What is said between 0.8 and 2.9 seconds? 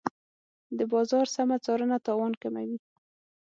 بازار سمه څارنه تاوان کموي.